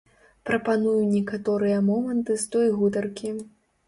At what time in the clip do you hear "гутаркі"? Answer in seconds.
2.79-3.35